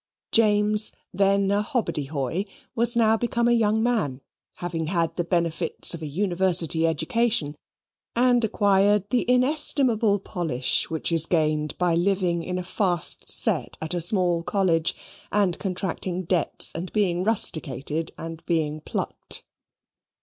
James, 0.31 0.93
then 1.13 1.51
a 1.51 1.61
hobbadehoy, 1.61 2.45
was 2.73 2.95
now 2.97 3.15
become 3.15 3.47
a 3.47 3.51
young 3.51 3.83
man, 3.83 4.21
having 4.55 4.87
had 4.87 5.15
the 5.15 5.23
benefits 5.23 5.93
of 5.93 6.01
a 6.01 6.07
university 6.07 6.87
education, 6.87 7.55
and 8.15 8.43
acquired 8.43 9.07
the 9.11 9.29
inestimable 9.29 10.17
polish 10.17 10.89
which 10.89 11.11
is 11.11 11.27
gained 11.27 11.77
by 11.77 11.93
living 11.93 12.41
in 12.41 12.57
a 12.57 12.63
fast 12.63 13.29
set 13.29 13.77
at 13.79 13.93
a 13.93 14.01
small 14.01 14.41
college, 14.41 14.95
and 15.31 15.59
contracting 15.59 16.23
debts, 16.23 16.73
and 16.73 16.91
being 16.93 17.23
rusticated, 17.23 18.11
and 18.17 18.43
being 18.47 18.81
plucked. 18.81 19.43